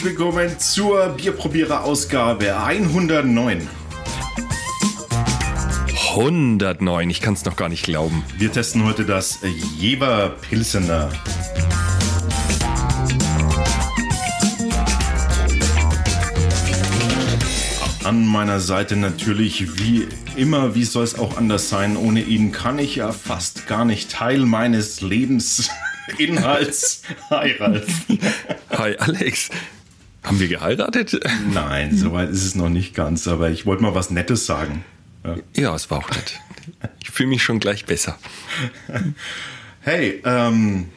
herzlich 0.00 0.18
willkommen 0.18 0.58
zur 0.58 1.10
Bierprobierer-Ausgabe 1.10 2.56
109. 2.56 3.68
109, 6.14 7.10
ich 7.10 7.20
kann 7.20 7.34
es 7.34 7.44
noch 7.44 7.54
gar 7.54 7.68
nicht 7.68 7.84
glauben. 7.84 8.24
Wir 8.38 8.50
testen 8.50 8.84
heute 8.84 9.04
das 9.04 9.40
Jever 9.76 10.36
Pilsener. 10.40 11.10
An 18.04 18.24
meiner 18.24 18.60
Seite 18.60 18.96
natürlich 18.96 19.78
wie 19.78 20.08
immer, 20.34 20.74
wie 20.74 20.84
soll 20.84 21.04
es 21.04 21.18
auch 21.18 21.36
anders 21.36 21.68
sein? 21.68 21.98
Ohne 21.98 22.22
ihn 22.22 22.52
kann 22.52 22.78
ich 22.78 22.96
ja 22.96 23.12
fast 23.12 23.66
gar 23.66 23.84
nicht 23.84 24.10
Teil 24.10 24.46
meines 24.46 25.02
Lebensinhalts. 25.02 27.02
Hi 27.30 27.52
Ralf. 27.58 27.86
Hi 28.70 28.96
Alex. 28.96 29.50
Haben 30.22 30.40
wir 30.40 30.48
geheiratet? 30.48 31.18
Nein, 31.52 31.96
soweit 31.96 32.30
ist 32.30 32.44
es 32.44 32.54
noch 32.54 32.68
nicht 32.68 32.94
ganz, 32.94 33.26
aber 33.26 33.50
ich 33.50 33.66
wollte 33.66 33.82
mal 33.82 33.94
was 33.94 34.10
Nettes 34.10 34.46
sagen. 34.46 34.84
Ja, 35.24 35.36
ja 35.56 35.74
es 35.74 35.90
war 35.90 35.98
auch 35.98 36.10
nett. 36.10 36.40
Ich 37.02 37.10
fühle 37.10 37.30
mich 37.30 37.42
schon 37.42 37.60
gleich 37.60 37.86
besser. 37.86 38.18
Hey, 39.82 40.20
ähm, 40.26 40.90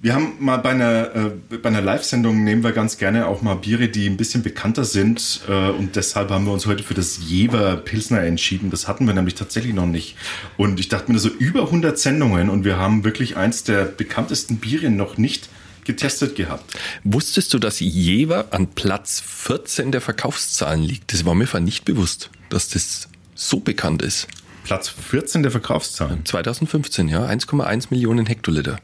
wir 0.00 0.14
haben 0.14 0.32
mal 0.38 0.56
bei 0.56 0.70
einer, 0.70 1.14
äh, 1.14 1.56
bei 1.58 1.68
einer 1.68 1.82
Live-Sendung 1.82 2.42
nehmen 2.44 2.64
wir 2.64 2.72
ganz 2.72 2.96
gerne 2.96 3.26
auch 3.26 3.42
mal 3.42 3.56
Biere, 3.56 3.88
die 3.88 4.06
ein 4.08 4.16
bisschen 4.16 4.42
bekannter 4.42 4.84
sind. 4.84 5.42
Äh, 5.46 5.68
und 5.68 5.96
deshalb 5.96 6.30
haben 6.30 6.46
wir 6.46 6.52
uns 6.54 6.64
heute 6.64 6.82
für 6.82 6.94
das 6.94 7.18
Jever 7.18 7.76
Pilsner 7.76 8.22
entschieden. 8.22 8.70
Das 8.70 8.88
hatten 8.88 9.06
wir 9.06 9.12
nämlich 9.12 9.34
tatsächlich 9.34 9.74
noch 9.74 9.84
nicht. 9.84 10.16
Und 10.56 10.80
ich 10.80 10.88
dachte 10.88 11.12
mir 11.12 11.18
so 11.18 11.28
über 11.28 11.64
100 11.64 11.98
Sendungen 11.98 12.48
und 12.48 12.64
wir 12.64 12.78
haben 12.78 13.04
wirklich 13.04 13.36
eins 13.36 13.64
der 13.64 13.84
bekanntesten 13.84 14.56
Biere 14.56 14.88
noch 14.88 15.18
nicht 15.18 15.50
getestet 15.90 16.36
gehabt. 16.36 16.78
Wusstest 17.04 17.52
du, 17.52 17.58
dass 17.58 17.80
Jever 17.80 18.48
an 18.52 18.68
Platz 18.68 19.20
14 19.26 19.90
der 19.90 20.00
Verkaufszahlen 20.00 20.82
liegt? 20.82 21.12
Das 21.12 21.24
war 21.24 21.34
mir 21.34 21.48
nicht 21.60 21.84
bewusst, 21.84 22.30
dass 22.48 22.68
das 22.68 23.08
so 23.34 23.60
bekannt 23.60 24.02
ist. 24.02 24.28
Platz 24.64 24.88
14 24.88 25.42
der 25.42 25.50
Verkaufszahlen? 25.50 26.24
2015, 26.24 27.08
ja. 27.08 27.26
1,1 27.26 27.88
Millionen 27.90 28.26
Hektoliter 28.26 28.78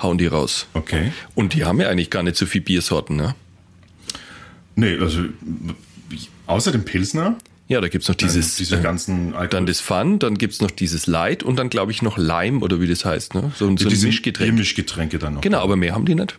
hauen 0.00 0.18
die 0.18 0.26
raus. 0.26 0.66
Okay. 0.74 1.12
Und 1.34 1.54
die 1.54 1.64
haben 1.64 1.80
ja 1.80 1.88
eigentlich 1.88 2.10
gar 2.10 2.22
nicht 2.22 2.36
so 2.36 2.46
viel 2.46 2.60
Biersorten, 2.60 3.16
ne? 3.16 3.34
Nee, 4.76 4.96
also 4.98 5.24
außer 6.46 6.72
dem 6.72 6.84
Pilsner. 6.84 7.36
Ja, 7.70 7.80
da 7.80 7.86
gibt 7.86 8.02
es 8.02 8.08
noch 8.08 8.16
dieses. 8.16 8.56
diese 8.56 8.78
äh, 8.78 8.82
ganzen 8.82 9.28
Alkohol. 9.28 9.48
Dann 9.48 9.66
das 9.66 9.78
Fun, 9.78 10.18
dann 10.18 10.36
gibt 10.36 10.54
es 10.54 10.60
noch 10.60 10.72
dieses 10.72 11.06
Light 11.06 11.44
und 11.44 11.54
dann 11.54 11.70
glaube 11.70 11.92
ich 11.92 12.02
noch 12.02 12.18
Lime 12.18 12.58
oder 12.58 12.80
wie 12.80 12.88
das 12.88 13.04
heißt, 13.04 13.36
ne? 13.36 13.52
So, 13.56 13.76
so 13.76 13.88
ein 13.88 14.00
Mischgetränk. 14.00 14.58
Mischgetränke 14.58 15.20
dann 15.20 15.34
noch. 15.34 15.40
Genau, 15.40 15.60
aber 15.60 15.76
mehr 15.76 15.94
haben 15.94 16.04
die 16.04 16.16
nicht. 16.16 16.36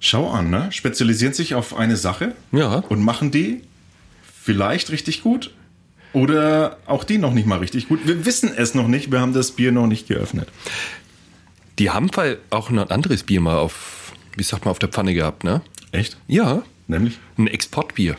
Schau 0.00 0.28
an, 0.28 0.50
ne? 0.50 0.72
Spezialisieren 0.72 1.34
sich 1.34 1.54
auf 1.54 1.76
eine 1.76 1.96
Sache. 1.96 2.34
Ja. 2.50 2.80
Und 2.88 3.00
machen 3.00 3.30
die 3.30 3.60
vielleicht 4.42 4.90
richtig 4.90 5.22
gut 5.22 5.52
oder 6.12 6.78
auch 6.86 7.04
die 7.04 7.18
noch 7.18 7.32
nicht 7.32 7.46
mal 7.46 7.60
richtig 7.60 7.86
gut. 7.86 8.00
Wir 8.04 8.26
wissen 8.26 8.50
es 8.56 8.74
noch 8.74 8.88
nicht, 8.88 9.12
wir 9.12 9.20
haben 9.20 9.34
das 9.34 9.52
Bier 9.52 9.70
noch 9.70 9.86
nicht 9.86 10.08
geöffnet. 10.08 10.48
Die 11.78 11.90
haben 11.90 12.10
auch 12.50 12.70
ein 12.70 12.78
anderes 12.80 13.22
Bier 13.22 13.40
mal 13.40 13.58
auf, 13.58 14.12
wie 14.36 14.42
sagt 14.42 14.64
man, 14.64 14.72
auf 14.72 14.80
der 14.80 14.88
Pfanne 14.88 15.14
gehabt, 15.14 15.44
ne? 15.44 15.62
Echt? 15.92 16.16
Ja. 16.26 16.64
Nämlich? 16.88 17.20
Ein 17.36 17.46
Exportbier. 17.46 18.16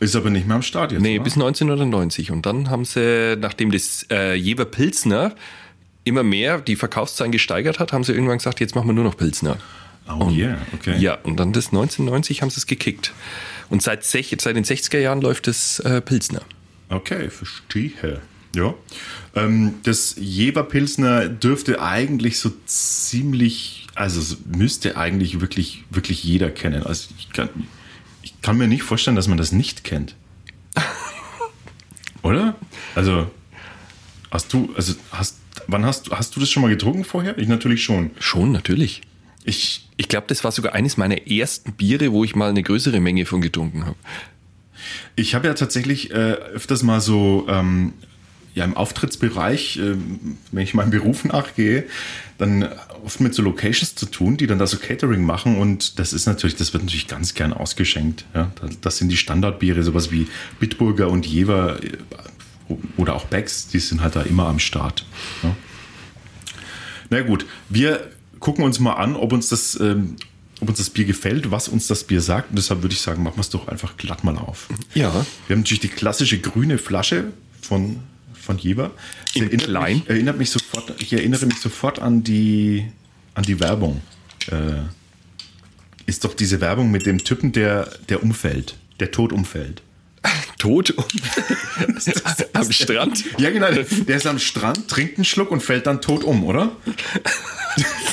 Ist 0.00 0.16
aber 0.16 0.30
nicht 0.30 0.46
mehr 0.46 0.56
am 0.56 0.62
Start 0.62 0.92
jetzt. 0.92 1.02
Nee, 1.02 1.16
oder? 1.16 1.24
bis 1.24 1.34
1990. 1.34 2.30
Und 2.30 2.46
dann 2.46 2.70
haben 2.70 2.84
sie, 2.84 3.36
nachdem 3.36 3.70
das 3.70 4.06
äh, 4.10 4.34
Jever 4.34 4.64
Pilsner 4.64 5.34
immer 6.04 6.22
mehr 6.22 6.60
die 6.60 6.76
Verkaufszahlen 6.76 7.32
gesteigert 7.32 7.78
hat, 7.78 7.92
haben 7.92 8.04
sie 8.04 8.12
irgendwann 8.12 8.38
gesagt, 8.38 8.60
jetzt 8.60 8.74
machen 8.74 8.88
wir 8.88 8.92
nur 8.92 9.04
noch 9.04 9.16
Pilsner. 9.16 9.56
Oh 10.08 10.24
und, 10.24 10.36
yeah, 10.36 10.58
okay. 10.74 10.98
Ja, 10.98 11.14
und 11.22 11.38
dann 11.38 11.52
das 11.52 11.66
1990 11.66 12.42
haben 12.42 12.50
sie 12.50 12.58
es 12.58 12.66
gekickt. 12.66 13.12
Und 13.70 13.82
seit, 13.82 14.04
seit 14.04 14.30
den 14.44 14.64
60er 14.64 14.98
Jahren 14.98 15.22
läuft 15.22 15.46
das 15.46 15.80
äh, 15.80 16.02
Pilsner. 16.02 16.42
Okay, 16.90 17.30
verstehe. 17.30 18.20
Ja. 18.54 18.74
Ähm, 19.34 19.76
das 19.82 20.14
Jever-Pilsner 20.18 21.28
dürfte 21.28 21.82
eigentlich 21.82 22.38
so 22.38 22.52
ziemlich, 22.66 23.86
also 23.94 24.36
müsste 24.54 24.96
eigentlich 24.96 25.40
wirklich, 25.40 25.84
wirklich 25.90 26.22
jeder 26.22 26.50
kennen. 26.50 26.84
Also 26.84 27.08
ich 27.18 27.32
kann, 27.32 27.48
ich 28.24 28.40
kann 28.40 28.56
mir 28.56 28.66
nicht 28.66 28.82
vorstellen, 28.82 29.16
dass 29.16 29.28
man 29.28 29.36
das 29.36 29.52
nicht 29.52 29.84
kennt. 29.84 30.16
Oder? 32.22 32.56
Also, 32.94 33.30
hast 34.30 34.52
du, 34.52 34.72
also 34.76 34.94
hast, 35.12 35.36
wann 35.66 35.84
hast, 35.84 36.10
hast 36.10 36.34
du 36.34 36.40
das 36.40 36.50
schon 36.50 36.62
mal 36.62 36.70
getrunken 36.70 37.04
vorher? 37.04 37.36
Ich 37.36 37.48
natürlich 37.48 37.84
schon. 37.84 38.10
Schon, 38.18 38.50
natürlich. 38.50 39.02
Ich, 39.44 39.86
ich 39.98 40.08
glaube, 40.08 40.26
das 40.28 40.42
war 40.42 40.52
sogar 40.52 40.72
eines 40.72 40.96
meiner 40.96 41.26
ersten 41.28 41.74
Biere, 41.74 42.12
wo 42.12 42.24
ich 42.24 42.34
mal 42.34 42.48
eine 42.48 42.62
größere 42.62 42.98
Menge 42.98 43.26
von 43.26 43.42
getrunken 43.42 43.84
habe. 43.84 43.96
Ich 45.16 45.34
habe 45.34 45.46
ja 45.46 45.54
tatsächlich 45.54 46.10
äh, 46.10 46.14
öfters 46.14 46.82
mal 46.82 47.02
so 47.02 47.46
ähm, 47.48 47.92
ja, 48.54 48.64
im 48.64 48.76
Auftrittsbereich, 48.76 49.78
äh, 49.78 49.96
wenn 50.52 50.62
ich 50.62 50.74
meinem 50.74 50.90
Beruf 50.90 51.24
nachgehe, 51.24 51.84
dann 52.38 52.68
oft 53.04 53.20
mit 53.20 53.34
so 53.34 53.42
Locations 53.42 53.94
zu 53.94 54.06
tun, 54.06 54.36
die 54.36 54.46
dann 54.46 54.58
da 54.58 54.66
so 54.66 54.78
Catering 54.78 55.24
machen 55.24 55.58
und 55.58 55.98
das 55.98 56.12
ist 56.12 56.26
natürlich, 56.26 56.56
das 56.56 56.72
wird 56.72 56.84
natürlich 56.84 57.08
ganz 57.08 57.34
gern 57.34 57.52
ausgeschenkt. 57.52 58.24
Ja? 58.34 58.50
Das 58.80 58.98
sind 58.98 59.08
die 59.08 59.16
Standardbiere, 59.16 59.82
sowas 59.82 60.10
wie 60.10 60.28
Bitburger 60.60 61.08
und 61.08 61.26
Jever 61.26 61.82
äh, 61.82 61.92
oder 62.96 63.14
auch 63.14 63.26
Becks, 63.26 63.68
die 63.68 63.78
sind 63.78 64.00
halt 64.00 64.16
da 64.16 64.22
immer 64.22 64.46
am 64.46 64.58
Start. 64.58 65.04
Ja? 65.42 65.54
Na 67.10 67.20
gut, 67.22 67.46
wir 67.68 68.10
gucken 68.38 68.64
uns 68.64 68.78
mal 68.78 68.94
an, 68.94 69.16
ob 69.16 69.32
uns 69.32 69.48
das, 69.48 69.78
ähm, 69.80 70.16
ob 70.60 70.68
uns 70.68 70.78
das 70.78 70.90
Bier 70.90 71.04
gefällt, 71.04 71.50
was 71.50 71.68
uns 71.68 71.88
das 71.88 72.04
Bier 72.04 72.20
sagt. 72.20 72.50
Und 72.50 72.56
deshalb 72.56 72.82
würde 72.82 72.94
ich 72.94 73.00
sagen, 73.00 73.22
machen 73.22 73.36
wir 73.36 73.42
es 73.42 73.50
doch 73.50 73.68
einfach 73.68 73.96
glatt 73.96 74.24
mal 74.24 74.36
auf. 74.38 74.68
Ja. 74.94 75.12
Wir 75.46 75.54
haben 75.54 75.60
natürlich 75.60 75.80
die 75.80 75.88
klassische 75.88 76.38
grüne 76.38 76.78
Flasche 76.78 77.32
von 77.60 77.98
von 78.44 78.58
Jeber. 78.58 78.92
In 79.34 79.44
erinnert 79.44 79.66
klein. 79.66 79.96
Mich, 79.98 80.10
erinnert 80.10 80.38
mich 80.38 80.50
sofort, 80.50 80.94
ich 81.00 81.12
erinnere 81.12 81.46
mich 81.46 81.58
sofort 81.58 81.98
an 81.98 82.22
die, 82.22 82.86
an 83.34 83.42
die 83.42 83.58
Werbung. 83.58 84.02
Äh, 84.50 84.82
ist 86.06 86.24
doch 86.24 86.34
diese 86.34 86.60
Werbung 86.60 86.90
mit 86.90 87.06
dem 87.06 87.24
Typen, 87.24 87.52
der, 87.52 87.90
der 88.08 88.22
umfällt, 88.22 88.76
der 89.00 89.10
tot 89.10 89.32
umfällt. 89.32 89.82
Tot 90.58 90.94
am 92.54 92.72
Strand? 92.72 93.24
Ja, 93.38 93.50
genau. 93.50 93.70
Der 93.70 94.16
ist 94.16 94.26
am 94.26 94.38
Strand, 94.38 94.88
trinkt 94.88 95.18
einen 95.18 95.26
Schluck 95.26 95.50
und 95.50 95.62
fällt 95.62 95.86
dann 95.86 96.00
tot 96.00 96.24
um, 96.24 96.44
oder? 96.44 96.74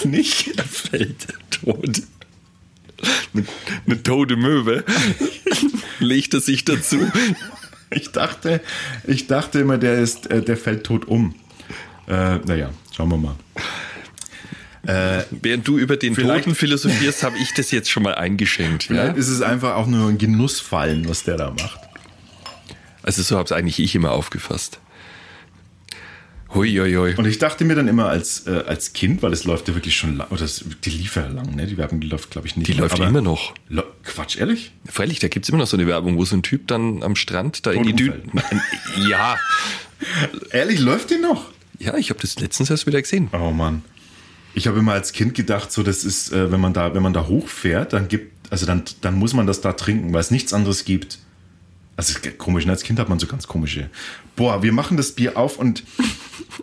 Nicht? 0.03 0.57
Er 0.57 0.65
fällt 0.65 1.27
tot. 1.49 2.01
Eine, 3.33 3.45
eine 3.85 4.03
tote 4.03 4.35
Möwe. 4.35 4.83
Legt 5.99 6.33
er 6.33 6.41
sich 6.41 6.65
dazu. 6.65 7.09
Ich 7.93 8.11
dachte, 8.11 8.61
ich 9.05 9.27
dachte 9.27 9.59
immer, 9.59 9.77
der 9.77 9.99
ist, 9.99 10.31
äh, 10.31 10.41
der 10.41 10.57
fällt 10.57 10.85
tot 10.85 11.05
um. 11.07 11.35
Äh, 12.07 12.37
naja, 12.37 12.71
schauen 12.91 13.09
wir 13.09 13.17
mal. 13.17 13.35
Äh, 14.83 15.23
Während 15.29 15.67
du 15.67 15.77
über 15.77 15.97
den 15.97 16.15
Toten 16.15 16.55
philosophierst, 16.55 17.23
habe 17.23 17.37
ich 17.37 17.53
das 17.53 17.71
jetzt 17.71 17.91
schon 17.91 18.03
mal 18.03 18.15
eingeschenkt. 18.15 18.83
Vielleicht 18.85 19.13
ja? 19.13 19.19
ist 19.19 19.27
es 19.27 19.41
einfach 19.41 19.75
auch 19.75 19.87
nur 19.87 20.09
ein 20.09 20.17
Genussfallen, 20.17 21.07
was 21.07 21.23
der 21.23 21.37
da 21.37 21.51
macht. 21.51 21.79
Also 23.03 23.21
so 23.21 23.35
habe 23.35 23.45
es 23.45 23.51
eigentlich 23.51 23.79
ich 23.79 23.93
immer 23.95 24.11
aufgefasst. 24.11 24.79
Hui, 26.53 26.69
hui, 26.75 26.93
hui. 26.93 27.15
Und 27.15 27.25
ich 27.25 27.39
dachte 27.39 27.63
mir 27.63 27.75
dann 27.75 27.87
immer 27.87 28.09
als, 28.09 28.45
äh, 28.45 28.63
als 28.67 28.91
Kind, 28.91 29.23
weil 29.23 29.31
es 29.31 29.45
läuft 29.45 29.69
ja 29.69 29.75
wirklich 29.75 29.95
schon 29.95 30.17
lang, 30.17 30.27
oder 30.31 30.41
das, 30.41 30.65
die 30.83 30.89
lief 30.89 31.15
ja 31.15 31.25
lang, 31.27 31.55
ne? 31.55 31.65
Die 31.65 31.77
Werbung 31.77 32.01
die 32.01 32.07
läuft, 32.07 32.31
glaube 32.31 32.47
ich, 32.47 32.57
nicht. 32.57 32.67
Die 32.67 32.73
läuft 32.73 32.99
immer 32.99 33.21
noch. 33.21 33.53
Quatsch, 34.03 34.37
ehrlich? 34.37 34.71
Freilich, 34.85 35.19
da 35.19 35.29
gibt 35.29 35.45
es 35.45 35.49
immer 35.49 35.59
noch 35.59 35.67
so 35.67 35.77
eine 35.77 35.87
Werbung, 35.87 36.17
wo 36.17 36.25
so 36.25 36.35
ein 36.35 36.43
Typ 36.43 36.67
dann 36.67 37.03
am 37.03 37.15
Strand 37.15 37.65
da 37.65 37.71
in 37.71 37.83
die 37.83 37.93
Dünen. 37.93 38.31
ja. 39.09 39.37
ehrlich, 40.51 40.79
läuft 40.79 41.11
die 41.11 41.17
noch? 41.17 41.45
Ja, 41.79 41.95
ich 41.95 42.09
habe 42.09 42.19
das 42.19 42.37
letztens 42.39 42.69
erst 42.69 42.85
wieder 42.85 43.01
gesehen. 43.01 43.29
Oh 43.31 43.51
Mann. 43.51 43.83
Ich 44.53 44.67
habe 44.67 44.79
immer 44.79 44.93
als 44.93 45.13
Kind 45.13 45.33
gedacht, 45.33 45.71
so 45.71 45.83
das 45.83 46.03
ist, 46.03 46.33
äh, 46.33 46.51
wenn 46.51 46.59
man 46.59 46.73
da, 46.73 46.93
wenn 46.93 47.01
man 47.01 47.13
da 47.13 47.27
hochfährt, 47.27 47.93
dann 47.93 48.09
gibt, 48.09 48.51
also 48.51 48.65
dann, 48.65 48.83
dann 48.99 49.15
muss 49.15 49.33
man 49.33 49.47
das 49.47 49.61
da 49.61 49.71
trinken, 49.73 50.11
weil 50.13 50.19
es 50.19 50.31
nichts 50.31 50.51
anderes 50.51 50.83
gibt. 50.83 51.19
Also 51.95 52.19
komisch, 52.37 52.65
ne? 52.65 52.71
als 52.71 52.83
Kind 52.83 52.99
hat 52.99 53.09
man 53.09 53.19
so 53.19 53.27
ganz 53.27 53.47
komische. 53.47 53.89
Boah, 54.35 54.63
wir 54.63 54.73
machen 54.73 54.97
das 54.97 55.13
Bier 55.13 55.37
auf 55.37 55.57
und. 55.57 55.83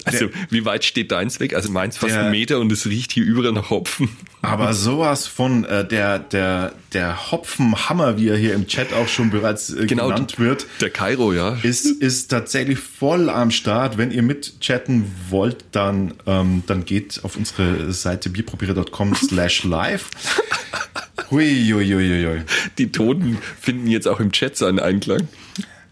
Also, 0.05 0.31
wie 0.51 0.65
weit 0.65 0.85
steht 0.85 1.13
deins 1.13 1.41
weg? 1.41 1.55
Also 1.55 1.71
meins 1.71 1.97
fast 1.97 2.15
der, 2.15 2.23
einen 2.23 2.31
Meter 2.31 2.61
und 2.61 2.71
es 2.73 2.87
riecht 2.87 3.13
hier 3.13 3.25
überall 3.25 3.53
nach 3.53 3.71
Hopfen. 3.71 4.09
Aber 4.43 4.73
sowas 4.75 5.27
von 5.27 5.65
äh, 5.65 5.87
der, 5.87 6.19
der, 6.19 6.73
der 6.93 7.31
Hopfenhammer, 7.31 8.17
wie 8.17 8.29
er 8.29 8.37
hier 8.37 8.55
im 8.55 8.67
Chat 8.67 8.93
auch 8.93 9.09
schon 9.09 9.31
bereits 9.31 9.71
äh, 9.71 9.87
genau, 9.87 10.09
genannt 10.09 10.39
wird. 10.39 10.67
Der 10.81 10.91
Kairo, 10.91 11.33
ja. 11.33 11.59
Ist, 11.63 11.87
ist 11.87 12.29
tatsächlich 12.29 12.79
voll 12.79 13.29
am 13.31 13.51
Start. 13.51 13.99
Wenn 13.99 14.11
ihr 14.11 14.23
mitchatten 14.23 15.05
wollt, 15.29 15.65
dann, 15.73 16.15
ähm, 16.27 16.63
dann 16.67 16.85
geht 16.85 17.21
auf 17.25 17.37
unsere 17.37 17.93
Seite 17.93 18.31
bierprobiere.com 18.31 19.15
slash 19.15 19.65
live. 19.65 20.11
Hui, 21.31 21.73
hui, 21.73 21.87
hui, 21.87 22.25
hui. 22.25 22.43
Die 22.79 22.91
Toten 22.91 23.37
finden 23.61 23.87
jetzt 23.89 24.09
auch 24.09 24.19
im 24.19 24.33
Chat 24.33 24.57
seinen 24.57 24.79
Einklang. 24.79 25.29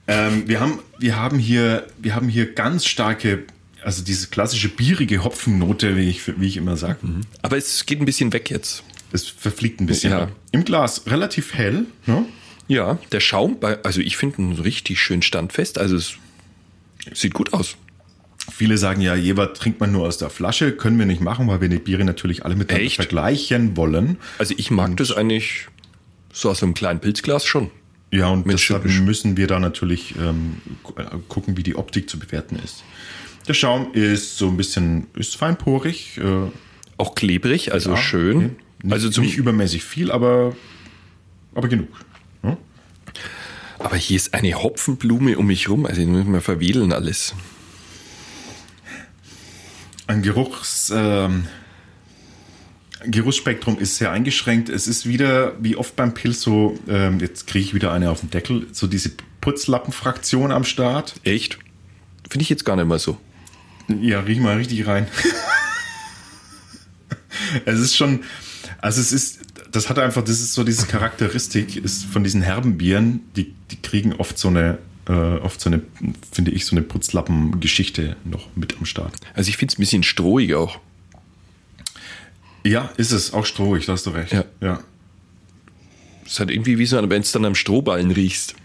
Ähm, 0.08 0.48
wir, 0.48 0.60
haben, 0.60 0.78
wir, 0.98 1.16
haben 1.16 1.38
hier, 1.38 1.86
wir 1.98 2.14
haben 2.14 2.28
hier 2.28 2.52
ganz 2.54 2.86
starke, 2.86 3.44
also 3.86 4.02
diese 4.02 4.26
klassische 4.26 4.68
bierige 4.68 5.22
Hopfennote, 5.24 5.96
wie 5.96 6.08
ich, 6.10 6.26
wie 6.40 6.46
ich 6.46 6.56
immer 6.56 6.76
sage. 6.76 6.98
Mhm. 7.02 7.20
Aber 7.42 7.56
es 7.56 7.86
geht 7.86 8.00
ein 8.00 8.04
bisschen 8.04 8.32
weg 8.32 8.50
jetzt. 8.50 8.82
es 9.12 9.26
verfliegt 9.28 9.80
ein 9.80 9.86
bisschen. 9.86 10.10
Ja. 10.10 10.28
Im 10.52 10.64
Glas 10.64 11.02
relativ 11.06 11.54
hell. 11.54 11.86
Ne? 12.06 12.26
Ja, 12.68 12.98
der 13.12 13.20
Schaum, 13.20 13.58
also 13.84 14.00
ich 14.00 14.16
finde 14.16 14.42
ihn 14.42 14.52
richtig 14.52 15.00
schön 15.00 15.22
standfest. 15.22 15.78
Also 15.78 15.96
es 15.96 16.16
sieht 17.14 17.32
gut 17.32 17.52
aus. 17.52 17.76
Viele 18.52 18.76
sagen 18.78 19.00
ja, 19.00 19.14
Jever 19.14 19.54
trinkt 19.54 19.80
man 19.80 19.92
nur 19.92 20.06
aus 20.06 20.18
der 20.18 20.30
Flasche. 20.30 20.72
Können 20.72 20.98
wir 20.98 21.06
nicht 21.06 21.20
machen, 21.20 21.46
weil 21.48 21.60
wir 21.60 21.68
die 21.68 21.78
Biere 21.78 22.04
natürlich 22.04 22.44
alle 22.44 22.56
miteinander 22.56 22.86
Echt? 22.86 22.96
vergleichen 22.96 23.76
wollen. 23.76 24.18
Also 24.38 24.54
ich 24.56 24.70
mag 24.70 24.96
das 24.96 25.12
eigentlich 25.12 25.68
so 26.32 26.50
aus 26.50 26.62
einem 26.62 26.74
kleinen 26.74 27.00
Pilzglas 27.00 27.44
schon. 27.46 27.70
Ja, 28.12 28.28
und 28.28 28.46
Mit 28.46 28.54
deshalb 28.58 28.82
Schippisch. 28.84 29.00
müssen 29.00 29.36
wir 29.36 29.46
da 29.48 29.58
natürlich 29.58 30.14
ähm, 30.16 30.56
gu- 30.84 30.94
äh, 31.00 31.06
gucken, 31.28 31.56
wie 31.56 31.62
die 31.64 31.74
Optik 31.76 32.08
zu 32.08 32.18
bewerten 32.20 32.56
ist. 32.64 32.84
Der 33.48 33.54
Schaum 33.54 33.92
ist 33.92 34.38
so 34.38 34.48
ein 34.48 34.56
bisschen, 34.56 35.06
ist 35.14 35.36
feinporig. 35.36 36.18
Äh, 36.18 36.50
Auch 36.96 37.14
klebrig, 37.14 37.72
also 37.72 37.90
ja, 37.90 37.96
schön. 37.96 38.36
okay. 38.36 38.50
Nicht, 38.82 38.92
Also 38.92 39.10
zum, 39.10 39.24
nicht 39.24 39.36
übermäßig 39.36 39.84
viel, 39.84 40.10
aber, 40.10 40.56
aber 41.54 41.68
genug. 41.68 41.88
Ne? 42.42 42.56
aber 43.78 43.96
hier 43.96 44.16
ist 44.16 44.34
eine 44.34 44.54
Hopfenblume 44.54 45.38
um 45.38 45.46
mich 45.46 45.68
rum, 45.68 45.86
also 45.86 46.00
die 46.00 46.06
müssen 46.06 46.32
wir 46.32 46.40
verwedeln 46.40 46.92
alles. 46.92 47.34
Ein 50.08 50.22
Geruchs, 50.22 50.92
ähm, 50.94 51.46
Geruchsspektrum 53.04 53.78
ist 53.78 53.96
sehr 53.96 54.10
eingeschränkt. 54.12 54.68
Es 54.68 54.86
ist 54.86 55.06
wieder, 55.06 55.52
wie 55.60 55.76
oft 55.76 55.96
beim 55.96 56.14
Pilz, 56.14 56.42
so, 56.42 56.78
ähm, 56.88 57.20
jetzt 57.20 57.46
kriege 57.46 57.64
ich 57.64 57.74
wieder 57.74 57.92
eine 57.92 58.10
auf 58.10 58.20
den 58.20 58.30
Deckel, 58.30 58.66
so 58.72 58.86
diese 58.86 59.10
Putzlappenfraktion 59.40 60.52
am 60.52 60.64
Start. 60.64 61.14
Echt? 61.24 61.58
Finde 62.28 62.42
ich 62.42 62.48
jetzt 62.48 62.64
gar 62.64 62.76
nicht 62.76 62.86
mal 62.86 62.98
so. 62.98 63.18
Ja, 63.88 64.20
riech 64.20 64.38
mal 64.38 64.56
richtig 64.56 64.86
rein. 64.86 65.06
es 67.64 67.80
ist 67.80 67.96
schon, 67.96 68.24
also 68.78 69.00
es 69.00 69.12
ist, 69.12 69.40
das 69.70 69.88
hat 69.88 69.98
einfach, 69.98 70.22
das 70.22 70.40
ist 70.40 70.54
so 70.54 70.64
diese 70.64 70.86
Charakteristik 70.86 71.76
ist 71.76 72.04
von 72.04 72.24
diesen 72.24 72.42
herben 72.42 72.78
Bieren, 72.78 73.20
die, 73.36 73.54
die 73.70 73.76
kriegen 73.76 74.12
oft 74.14 74.38
so 74.38 74.48
eine, 74.48 74.78
äh, 75.08 75.12
oft 75.12 75.60
so 75.60 75.70
eine, 75.70 75.82
finde 76.32 76.50
ich, 76.50 76.64
so 76.64 76.74
eine 76.74 76.82
Putzlappen-Geschichte 76.82 78.16
noch 78.24 78.48
mit 78.56 78.76
am 78.78 78.86
Start. 78.86 79.14
Also 79.34 79.48
ich 79.50 79.56
finde 79.56 79.72
es 79.72 79.78
ein 79.78 79.82
bisschen 79.82 80.02
strohig 80.02 80.54
auch. 80.54 80.80
Ja, 82.64 82.90
ist 82.96 83.12
es, 83.12 83.32
auch 83.32 83.46
strohig, 83.46 83.86
da 83.86 83.92
hast 83.92 84.06
du 84.06 84.10
recht. 84.10 84.32
Ja. 84.32 84.44
ja. 84.60 84.80
Es 86.26 86.40
hat 86.40 86.50
irgendwie 86.50 86.78
wie 86.78 86.86
so, 86.86 87.08
wenn 87.08 87.22
es 87.22 87.30
dann 87.30 87.44
am 87.44 87.54
Strohballen 87.54 88.10
riechst. 88.10 88.56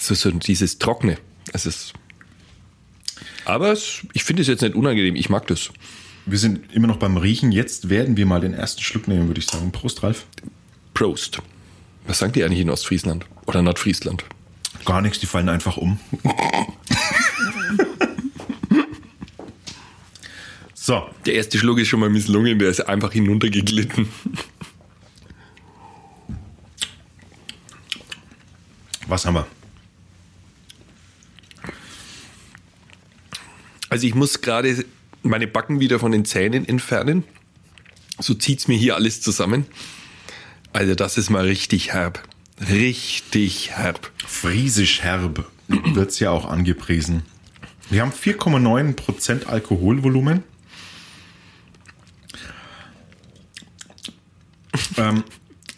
So, 0.00 0.14
so 0.14 0.30
dieses 0.30 0.78
Trockene. 0.78 1.18
Es 1.52 1.66
ist. 1.66 1.92
Aber 3.46 3.70
es, 3.72 4.00
ich 4.12 4.24
finde 4.24 4.42
es 4.42 4.48
jetzt 4.48 4.60
nicht 4.62 4.74
unangenehm. 4.74 5.14
Ich 5.14 5.30
mag 5.30 5.46
das. 5.46 5.70
Wir 6.26 6.38
sind 6.38 6.72
immer 6.72 6.88
noch 6.88 6.96
beim 6.96 7.16
Riechen. 7.16 7.52
Jetzt 7.52 7.88
werden 7.88 8.16
wir 8.16 8.26
mal 8.26 8.40
den 8.40 8.52
ersten 8.52 8.82
Schluck 8.82 9.06
nehmen, 9.06 9.28
würde 9.28 9.38
ich 9.38 9.46
sagen. 9.46 9.70
Prost, 9.70 10.02
Ralf. 10.02 10.26
Prost. 10.94 11.40
Was 12.08 12.18
sagen 12.18 12.32
die 12.32 12.42
eigentlich 12.42 12.60
in 12.60 12.70
Ostfriesland? 12.70 13.24
Oder 13.46 13.62
Nordfriesland? 13.62 14.24
Gar 14.84 15.00
nichts, 15.00 15.20
die 15.20 15.26
fallen 15.26 15.48
einfach 15.48 15.76
um. 15.76 16.00
so, 20.74 21.08
Der 21.24 21.34
erste 21.34 21.58
Schluck 21.58 21.78
ist 21.78 21.86
schon 21.86 22.00
mal 22.00 22.10
misslungen, 22.10 22.58
der 22.58 22.70
ist 22.70 22.80
einfach 22.80 23.12
hinuntergeglitten. 23.12 24.08
was 29.06 29.24
haben 29.24 29.34
wir? 29.34 29.46
Also 33.96 34.06
ich 34.08 34.14
muss 34.14 34.42
gerade 34.42 34.84
meine 35.22 35.46
Backen 35.46 35.80
wieder 35.80 35.98
von 35.98 36.12
den 36.12 36.26
Zähnen 36.26 36.68
entfernen. 36.68 37.24
So 38.18 38.34
zieht's 38.34 38.68
mir 38.68 38.76
hier 38.76 38.94
alles 38.94 39.22
zusammen. 39.22 39.64
Also 40.74 40.94
das 40.94 41.16
ist 41.16 41.30
mal 41.30 41.46
richtig 41.46 41.94
herb. 41.94 42.22
Richtig 42.68 43.70
herb. 43.70 44.10
Friesisch 44.18 45.00
herb 45.00 45.50
wird 45.68 46.10
es 46.10 46.18
ja 46.18 46.30
auch 46.30 46.44
angepriesen. 46.44 47.22
Wir 47.88 48.02
haben 48.02 48.12
4,9% 48.12 49.46
Alkoholvolumen. 49.46 50.42
ähm, 54.98 55.24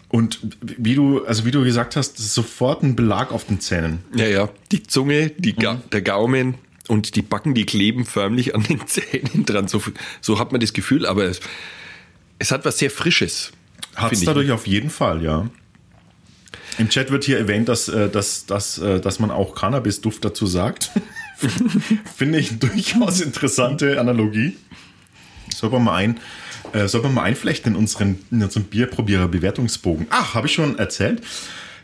und 0.08 0.40
wie 0.60 0.96
du, 0.96 1.24
also 1.24 1.44
wie 1.44 1.52
du 1.52 1.62
gesagt 1.62 1.94
hast, 1.94 2.18
sofort 2.18 2.82
ein 2.82 2.96
Belag 2.96 3.30
auf 3.30 3.44
den 3.44 3.60
Zähnen. 3.60 4.00
Ja, 4.16 4.26
ja. 4.26 4.48
Die 4.72 4.82
Zunge, 4.82 5.30
die 5.38 5.54
Ga 5.54 5.80
der 5.92 6.02
Gaumen 6.02 6.54
und 6.88 7.16
die 7.16 7.22
Backen, 7.22 7.54
die 7.54 7.66
kleben 7.66 8.04
förmlich 8.04 8.54
an 8.54 8.62
den 8.64 8.86
Zähnen 8.86 9.44
dran. 9.44 9.68
So, 9.68 9.82
so 10.20 10.38
hat 10.38 10.52
man 10.52 10.60
das 10.60 10.72
Gefühl, 10.72 11.06
aber 11.06 11.24
es, 11.24 11.40
es 12.38 12.50
hat 12.50 12.64
was 12.64 12.78
sehr 12.78 12.90
Frisches. 12.90 13.52
Hat 13.94 14.12
es 14.12 14.22
dadurch 14.22 14.50
auf 14.50 14.66
jeden 14.66 14.90
Fall, 14.90 15.22
ja. 15.22 15.48
Im 16.78 16.88
Chat 16.88 17.10
wird 17.10 17.24
hier 17.24 17.38
erwähnt, 17.38 17.68
dass, 17.68 17.88
äh, 17.88 18.08
dass, 18.08 18.46
dass, 18.46 18.78
äh, 18.78 19.00
dass 19.00 19.18
man 19.18 19.30
auch 19.30 19.54
Cannabis-Duft 19.54 20.24
dazu 20.24 20.46
sagt. 20.46 20.90
Finde 22.16 22.38
ich 22.38 22.58
durchaus 22.58 23.20
interessante 23.20 24.00
Analogie. 24.00 24.56
Soll 25.54 25.70
man 25.70 25.84
mal 25.84 25.94
ein, 25.96 26.20
äh, 26.72 26.86
soll 26.86 27.02
man 27.02 27.14
mal 27.14 27.22
einflechten 27.24 27.72
in 27.72 27.78
unseren, 27.78 28.18
in 28.30 28.42
unseren 28.42 28.64
Bierprobierer-Bewertungsbogen. 28.64 30.06
Ach, 30.10 30.34
habe 30.34 30.46
ich 30.46 30.52
schon 30.52 30.78
erzählt. 30.78 31.22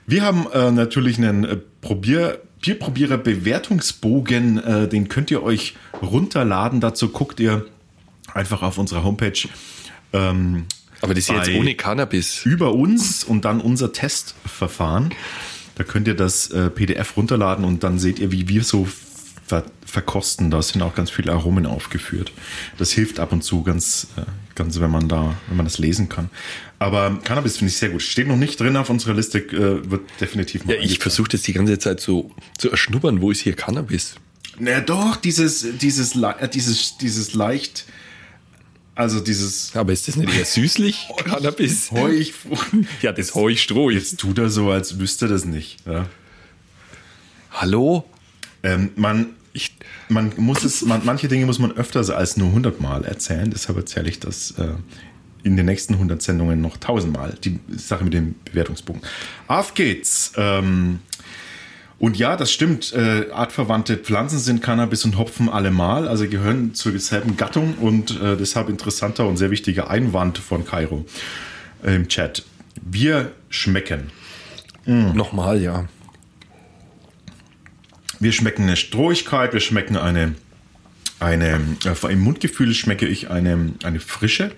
Wir 0.07 0.23
haben 0.23 0.47
äh, 0.53 0.71
natürlich 0.71 1.19
einen 1.19 1.45
äh, 1.45 1.57
Probier, 1.81 2.41
Bierprobierer-Bewertungsbogen, 2.65 4.59
äh, 4.59 4.89
den 4.89 5.09
könnt 5.09 5.31
ihr 5.31 5.43
euch 5.43 5.77
runterladen. 6.01 6.81
Dazu 6.81 7.11
guckt 7.11 7.39
ihr 7.39 7.67
einfach 8.33 8.63
auf 8.63 8.79
unserer 8.79 9.05
Homepage 9.05 9.49
ähm, 10.15 10.65
Aber 11.03 11.13
das 11.13 11.25
ist 11.25 11.31
jetzt 11.31 11.51
ohne 11.51 11.75
Cannabis. 11.75 12.47
über 12.47 12.73
uns 12.73 13.23
und 13.23 13.45
dann 13.45 13.61
unser 13.61 13.93
Testverfahren. 13.93 15.13
Da 15.75 15.85
könnt 15.85 16.09
ihr 16.09 16.15
das 16.15 16.51
äh, 16.53 16.71
PDF 16.71 17.17
runterladen 17.17 17.65
und 17.65 17.85
dann 17.85 17.99
seht 17.99 18.19
ihr, 18.19 18.33
wie 18.33 18.49
wir 18.49 18.65
so 18.65 18.89
ver 19.47 19.65
verkosten. 19.85 20.51
Da 20.51 20.61
sind 20.61 20.83
auch 20.83 20.95
ganz 20.95 21.11
viele 21.11 21.33
Aromen 21.33 21.67
aufgeführt. 21.67 22.33
Das 22.79 22.91
hilft 22.91 23.21
ab 23.21 23.33
und 23.33 23.43
zu 23.43 23.63
ganz, 23.63 24.09
äh, 24.17 24.23
ganz, 24.55 24.81
wenn 24.81 24.91
man 24.91 25.09
da, 25.09 25.37
wenn 25.49 25.57
man 25.57 25.67
das 25.67 25.79
lesen 25.79 26.09
kann. 26.09 26.31
Aber 26.81 27.21
Cannabis 27.23 27.59
finde 27.59 27.71
ich 27.71 27.77
sehr 27.77 27.91
gut. 27.91 28.03
Steht 28.03 28.27
noch 28.27 28.37
nicht 28.37 28.59
drin 28.59 28.77
auf 28.77 28.91
unserer 28.91 29.15
Liste, 29.15 29.39
äh, 29.39 29.89
wird 29.89 30.03
definitiv 30.21 30.65
mal. 30.65 30.75
Ja, 30.75 30.81
ich 30.81 30.99
versuche 30.99 31.29
das 31.29 31.43
die 31.43 31.53
ganze 31.53 31.79
Zeit 31.79 32.01
so 32.01 32.33
zu 32.59 32.71
erschnuppern. 32.71 33.21
Wo 33.21 33.31
ist 33.31 33.41
hier 33.41 33.55
Cannabis? 33.55 34.17
Na 34.59 34.81
doch, 34.81 35.17
dieses, 35.17 35.79
dieses, 35.79 36.17
äh, 36.17 36.49
dieses, 36.49 36.99
dieses 36.99 37.35
leicht, 37.35 37.85
also 38.95 39.21
dieses 39.21 39.75
Aber 39.75 39.93
ist 39.93 40.07
das 40.07 40.17
nicht 40.17 40.35
eher 40.35 40.45
süßlich? 40.45 41.09
Cannabis? 41.25 41.91
Heuchfrucht. 41.91 42.69
Ja, 43.03 43.13
das 43.13 43.35
jetzt. 43.35 43.91
Jetzt 43.91 44.19
tut 44.19 44.39
er 44.39 44.51
so, 44.51 44.71
als 44.71 44.99
wüsste 44.99 45.29
das 45.29 45.45
nicht. 45.45 45.79
Ja. 45.87 46.09
Hallo? 47.51 48.05
Ähm, 48.65 48.91
man, 48.97 49.27
Ich, 49.53 49.77
man 50.09 50.33
muss 50.37 50.65
es, 50.65 50.83
man, 50.83 51.03
manche 51.05 51.29
Dinge 51.29 51.47
muss 51.47 51.61
man 51.61 51.71
öfter 51.73 52.01
als 52.17 52.37
nur 52.37 52.49
100 52.49 52.81
Mal 52.81 53.05
erzählen. 53.05 53.49
Deshalb 53.51 53.79
erzähle 53.79 54.09
ich 54.09 54.19
das 54.19 54.53
äh, 54.59 54.75
in 55.45 55.57
den 55.57 55.67
nächsten 55.67 55.95
100 55.95 56.21
Sendungen 56.21 56.61
noch 56.61 56.75
1000 56.75 57.13
Mal. 57.13 57.35
Die 57.45 57.61
Sache 57.69 58.03
mit 58.03 58.15
dem 58.15 58.35
Bewertungspunkt. 58.45 59.07
Auf 59.47 59.75
geht's. 59.75 60.33
Ähm, 60.37 60.99
und 61.99 62.19
ja, 62.19 62.37
das 62.37 62.51
stimmt. 62.51 62.93
Äh, 62.93 63.31
artverwandte 63.31 63.97
Pflanzen 63.97 64.39
sind 64.39 64.61
Cannabis 64.61 65.05
und 65.05 65.17
Hopfen 65.17 65.49
allemal, 65.49 66.09
also 66.09 66.27
gehören 66.29 66.75
zur 66.75 66.99
selben 66.99 67.37
Gattung 67.37 67.75
und 67.75 68.21
äh, 68.21 68.37
deshalb 68.37 68.69
interessanter 68.69 69.29
und 69.29 69.37
sehr 69.37 69.51
wichtiger 69.51 69.89
Einwand 69.91 70.39
von 70.39 70.65
Kairo 70.65 71.05
äh, 71.85 71.95
im 71.95 72.09
Chat. 72.09 72.45
Wir 72.83 73.33
schmecken. 73.49 74.11
nochmal, 75.15 75.63
ja. 75.63 75.87
Wir 78.21 78.33
schmecken 78.33 78.63
eine 78.63 78.77
Strohigkeit, 78.77 79.53
wir 79.53 79.61
schmecken 79.61 79.97
eine, 79.97 80.35
eine 81.21 81.61
äh, 81.85 82.13
im 82.13 82.21
Mundgefühl 82.21 82.75
schmecke 82.75 83.07
ich 83.07 83.31
eine, 83.31 83.75
eine 83.83 84.01
Frische. 84.01 84.53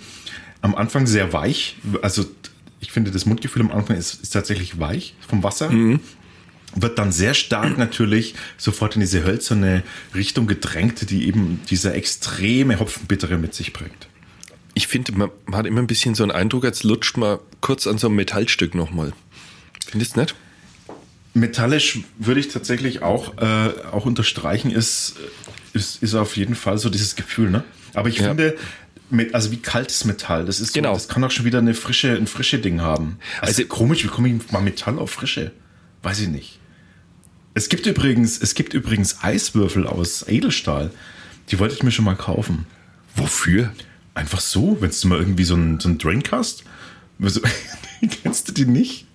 Am 0.62 0.74
Anfang 0.74 1.06
sehr 1.06 1.32
weich, 1.32 1.76
also 2.02 2.24
ich 2.80 2.92
finde 2.92 3.10
das 3.10 3.26
Mundgefühl 3.26 3.62
am 3.62 3.70
Anfang 3.70 3.96
ist, 3.96 4.22
ist 4.22 4.30
tatsächlich 4.30 4.78
weich 4.78 5.14
vom 5.26 5.42
Wasser. 5.42 5.70
Wird 6.74 6.98
dann 6.98 7.12
sehr 7.12 7.34
stark 7.34 7.78
natürlich 7.78 8.34
sofort 8.58 8.96
in 8.96 9.00
diese 9.00 9.24
hölzerne 9.24 9.82
Richtung 10.14 10.46
gedrängt, 10.46 11.10
die 11.10 11.26
eben 11.26 11.60
dieser 11.70 11.94
extreme 11.94 12.78
Hopfenbittere 12.78 13.38
mit 13.38 13.54
sich 13.54 13.72
bringt. 13.72 14.08
Ich 14.74 14.88
finde, 14.88 15.12
man, 15.12 15.30
man 15.46 15.58
hat 15.58 15.66
immer 15.66 15.80
ein 15.80 15.86
bisschen 15.86 16.14
so 16.14 16.22
einen 16.22 16.32
Eindruck, 16.32 16.66
als 16.66 16.82
lutscht 16.82 17.16
man 17.16 17.38
kurz 17.62 17.86
an 17.86 17.96
so 17.96 18.08
einem 18.08 18.16
Metallstück 18.16 18.74
nochmal. 18.74 19.14
Findest 19.86 20.16
du 20.16 20.20
nicht? 20.20 20.34
Metallisch 21.36 22.00
würde 22.18 22.40
ich 22.40 22.48
tatsächlich 22.48 23.02
auch, 23.02 23.36
äh, 23.38 23.70
auch 23.92 24.06
unterstreichen, 24.06 24.70
ist, 24.70 25.14
ist, 25.72 26.02
ist 26.02 26.14
auf 26.14 26.36
jeden 26.36 26.54
Fall 26.54 26.78
so 26.78 26.88
dieses 26.90 27.14
Gefühl. 27.16 27.50
Ne? 27.50 27.62
Aber 27.94 28.08
ich 28.08 28.18
Ja. 28.18 28.28
finde, 28.28 28.56
mit, 29.10 29.34
also 29.34 29.50
wie 29.52 29.58
kaltes 29.58 30.04
Metall, 30.04 30.46
das 30.46 30.60
ist 30.60 30.72
so, 30.72 30.80
Genau. 30.80 30.94
das 30.94 31.08
kann 31.08 31.22
auch 31.22 31.30
schon 31.30 31.44
wieder 31.44 31.58
eine 31.58 31.74
frische, 31.74 32.16
ein 32.16 32.26
frische 32.26 32.58
Ding 32.58 32.80
haben. 32.80 33.18
Also, 33.40 33.62
Also- 33.62 33.66
komisch, 33.68 34.02
wie 34.04 34.08
komme 34.08 34.28
ich 34.28 34.50
mal 34.50 34.60
Metall 34.62 34.98
auf 34.98 35.10
frische? 35.10 35.52
Weiß 36.02 36.20
ich 36.20 36.28
nicht. 36.28 36.58
Es 37.54 37.68
gibt 37.68 37.86
übrigens, 37.86 38.38
es 38.40 38.54
gibt 38.54 38.74
übrigens 38.74 39.22
Eiswürfel 39.22 39.86
aus 39.86 40.26
Edelstahl. 40.28 40.90
Die 41.50 41.58
wollte 41.58 41.74
ich 41.74 41.82
mir 41.82 41.90
schon 41.92 42.04
mal 42.04 42.16
kaufen. 42.16 42.66
Wofür? 43.14 43.72
Einfach 44.14 44.40
so, 44.40 44.78
wenn 44.80 44.90
du 44.90 45.08
mal 45.08 45.18
irgendwie 45.18 45.44
so 45.44 45.54
einen, 45.54 45.80
so 45.80 45.88
einen 45.88 45.98
Drink 45.98 46.32
hast. 46.32 46.64
Was- 47.18 47.40
Kennst 48.22 48.48
du 48.48 48.52
die 48.52 48.66
nicht? 48.66 49.05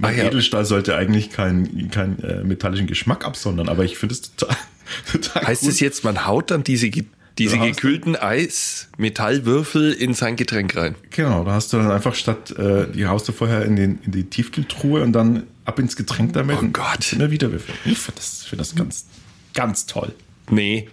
Ah, 0.00 0.10
ja. 0.10 0.24
Edelstahl 0.24 0.64
sollte 0.64 0.96
eigentlich 0.96 1.30
keinen 1.30 1.90
keinen, 1.90 2.18
äh, 2.22 2.44
metallischen 2.44 2.86
Geschmack 2.86 3.24
absondern, 3.24 3.68
aber 3.68 3.84
ich 3.84 3.98
finde 3.98 4.14
es 4.14 4.34
total, 4.34 4.56
total 5.12 5.46
Heißt 5.46 5.66
es 5.66 5.80
jetzt, 5.80 6.04
man 6.04 6.26
haut 6.26 6.50
dann 6.50 6.64
diese, 6.64 6.90
diese 7.38 7.58
gekühlten 7.58 8.16
Eis-Metallwürfel 8.16 9.92
in 9.92 10.14
sein 10.14 10.36
Getränk 10.36 10.76
rein? 10.76 10.94
Genau, 11.10 11.44
da 11.44 11.52
hast 11.52 11.72
du 11.72 11.78
dann 11.78 11.90
einfach 11.90 12.14
statt, 12.14 12.50
äh, 12.52 12.86
die 12.92 13.06
haust 13.06 13.28
du 13.28 13.32
vorher 13.32 13.64
in, 13.64 13.76
den, 13.76 13.98
in 14.04 14.12
die 14.12 14.24
Tiefkühltruhe 14.24 15.02
und 15.02 15.12
dann 15.12 15.44
ab 15.64 15.78
ins 15.78 15.96
Getränk 15.96 16.32
damit. 16.34 16.58
Oh 16.60 16.66
Gott. 16.72 17.16
da 17.18 17.30
wieder 17.30 17.50
Würfel. 17.50 17.74
Ich 17.84 17.98
finde 17.98 18.20
das, 18.20 18.44
find 18.44 18.60
das 18.60 18.74
ganz, 18.74 19.06
ganz 19.54 19.86
toll. 19.86 20.12
Nee. 20.50 20.88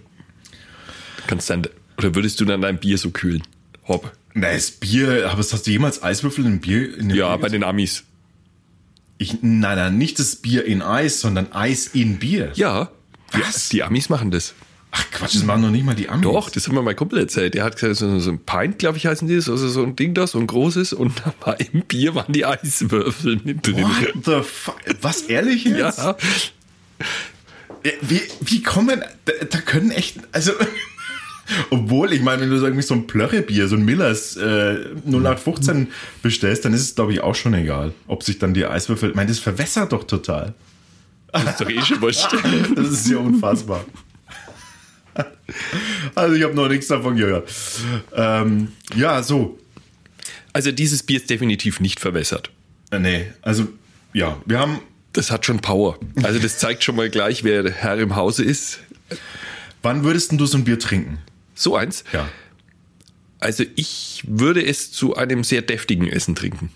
Kannst 1.26 1.50
dann, 1.50 1.66
oder 1.98 2.14
würdest 2.14 2.40
du 2.40 2.44
dann 2.44 2.62
dein 2.62 2.78
Bier 2.78 2.96
so 2.96 3.10
kühlen? 3.10 3.42
Hopp. 3.86 4.12
Na, 4.34 4.52
das 4.52 4.70
Bier, 4.70 5.28
aber 5.30 5.38
hast 5.38 5.66
du 5.66 5.70
jemals 5.70 6.02
Eiswürfel 6.02 6.46
in 6.46 6.60
Bier? 6.60 6.96
In 6.96 7.10
Ja, 7.10 7.36
Bier 7.36 7.42
bei 7.42 7.48
den 7.48 7.64
Amis. 7.64 8.04
Ich, 9.18 9.38
nein, 9.42 9.76
nein, 9.76 9.98
nicht 9.98 10.18
das 10.18 10.36
Bier 10.36 10.64
in 10.64 10.80
Eis, 10.80 11.20
sondern 11.20 11.52
Eis 11.52 11.88
in 11.88 12.18
Bier. 12.18 12.52
Ja. 12.54 12.90
Die, 13.34 13.40
Was? 13.40 13.68
die 13.68 13.82
Amis 13.82 14.08
machen 14.08 14.30
das. 14.30 14.54
Ach 14.90 15.04
Quatsch, 15.10 15.34
das 15.34 15.42
machen 15.42 15.60
noch 15.62 15.70
nicht 15.70 15.84
mal 15.84 15.94
die 15.94 16.08
Amis. 16.08 16.22
Doch, 16.22 16.48
das 16.48 16.66
hat 16.66 16.72
mir 16.72 16.80
mein 16.82 16.96
Kumpel 16.96 17.18
erzählt. 17.18 17.52
Der 17.54 17.64
hat 17.64 17.74
gesagt, 17.74 17.96
so, 17.96 18.18
so 18.20 18.30
ein 18.30 18.38
Pint, 18.38 18.78
glaube 18.78 18.96
ich, 18.96 19.06
heißen 19.06 19.28
die 19.28 19.36
das. 19.36 19.50
Also 19.50 19.68
so 19.68 19.82
ein 19.82 19.96
Ding 19.96 20.14
da, 20.14 20.26
so 20.26 20.38
ein 20.38 20.46
großes. 20.46 20.94
Und 20.94 21.20
da 21.24 21.34
war 21.44 21.60
im 21.60 21.82
Bier 21.82 22.14
waren 22.14 22.32
die 22.32 22.46
Eiswürfel 22.46 23.40
mit 23.44 23.66
drin. 23.66 23.84
What 23.84 24.24
the 24.24 24.40
fuck? 24.42 24.78
Was, 25.02 25.22
ehrlich 25.22 25.64
jetzt? 25.64 25.98
Ja. 25.98 26.16
Äh, 27.82 27.92
Wie, 28.00 28.22
wie 28.40 28.62
kommen, 28.62 29.02
da, 29.24 29.32
da 29.50 29.58
können 29.60 29.90
echt, 29.90 30.16
also, 30.32 30.52
obwohl, 31.70 32.12
ich 32.12 32.22
meine, 32.22 32.42
wenn 32.42 32.50
du 32.50 32.58
so 32.58 32.66
irgendwie 32.66 32.82
so 32.82 32.94
ein 32.94 33.06
Plörrebier, 33.06 33.68
so 33.68 33.76
ein 33.76 33.84
Millers 33.84 34.36
äh, 34.36 34.76
0815 35.06 35.88
bestellst, 36.22 36.64
dann 36.64 36.74
ist 36.74 36.82
es, 36.82 36.94
glaube 36.94 37.12
ich, 37.12 37.20
auch 37.20 37.34
schon 37.34 37.54
egal, 37.54 37.92
ob 38.06 38.22
sich 38.22 38.38
dann 38.38 38.54
die 38.54 38.66
Eiswürfel, 38.66 39.10
ich 39.10 39.16
meine, 39.16 39.28
das 39.28 39.38
verwässert 39.38 39.92
doch 39.92 40.04
total. 40.04 40.54
Das 41.32 41.44
ist 41.44 41.60
doch 41.60 41.68
eh 41.68 41.80
schon 41.82 42.00
wurscht. 42.00 42.28
Das 42.74 42.88
ist 42.88 43.08
ja 43.08 43.18
unfassbar. 43.18 43.84
Also 46.14 46.34
ich 46.34 46.42
habe 46.42 46.54
noch 46.54 46.68
nichts 46.68 46.86
davon 46.88 47.16
gehört. 47.16 47.50
Ähm, 48.14 48.72
ja, 48.94 49.22
so. 49.22 49.58
Also 50.52 50.72
dieses 50.72 51.02
Bier 51.02 51.18
ist 51.18 51.30
definitiv 51.30 51.80
nicht 51.80 52.00
verwässert. 52.00 52.50
Äh, 52.90 52.98
nee, 52.98 53.26
also 53.42 53.68
ja, 54.12 54.40
wir 54.46 54.58
haben. 54.58 54.80
Das 55.12 55.30
hat 55.30 55.46
schon 55.46 55.60
Power. 55.60 55.98
Also 56.22 56.38
das 56.38 56.58
zeigt 56.58 56.84
schon 56.84 56.94
mal 56.94 57.10
gleich, 57.10 57.42
wer 57.42 57.62
der 57.62 57.72
Herr 57.72 57.98
im 57.98 58.14
Hause 58.14 58.44
ist. 58.44 58.80
Wann 59.82 60.04
würdest 60.04 60.30
denn 60.30 60.38
du 60.38 60.46
so 60.46 60.58
ein 60.58 60.64
Bier 60.64 60.78
trinken? 60.78 61.18
So 61.58 61.76
eins. 61.76 62.04
Ja. 62.12 62.28
Also 63.40 63.64
ich 63.76 64.22
würde 64.26 64.64
es 64.64 64.92
zu 64.92 65.16
einem 65.16 65.44
sehr 65.44 65.62
deftigen 65.62 66.08
Essen 66.08 66.34
trinken. 66.34 66.70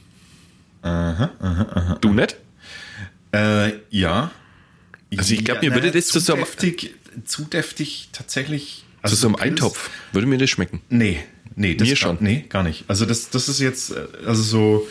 Du 2.01 2.13
nicht? 2.13 2.37
Äh, 3.33 3.73
ja. 3.91 4.31
Also 5.17 5.35
ich 5.35 5.45
glaub, 5.45 5.63
mir 5.63 5.73
würde 5.75 5.91
das 5.91 6.07
zu 6.07 6.15
zu 6.15 6.21
so 6.21 6.33
einem- 6.35 6.43
deftig, 6.45 6.95
zu 7.25 7.45
deftig 7.45 8.09
tatsächlich. 8.13 8.85
Also 9.03 9.15
Also 9.15 9.17
so 9.17 9.27
einem 9.29 9.37
Eintopf. 9.37 9.91
Würde 10.13 10.27
mir 10.27 10.39
das 10.39 10.51
schmecken. 10.51 10.81
Nee, 10.89 11.21
nee, 11.57 11.75
das 11.75 11.87
Mir 11.89 11.95
gar, 11.95 11.97
schon. 11.99 12.19
Nee, 12.21 12.45
gar 12.49 12.63
nicht. 12.63 12.85
Also 12.89 13.05
das, 13.07 13.31
das 13.31 13.49
ist 13.49 13.59
jetzt, 13.61 13.91
äh, 13.91 14.07
also 14.27 14.43
so, 14.43 14.89